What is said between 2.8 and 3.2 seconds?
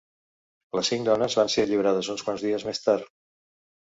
tard.